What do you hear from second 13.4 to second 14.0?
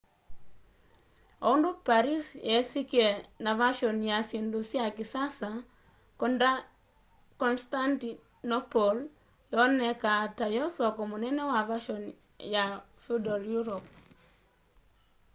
europe